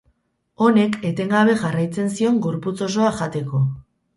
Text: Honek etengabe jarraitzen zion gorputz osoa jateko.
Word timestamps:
Honek 0.67 0.95
etengabe 1.09 1.53
jarraitzen 1.65 2.09
zion 2.15 2.41
gorputz 2.47 2.77
osoa 2.89 3.13
jateko. 3.21 3.63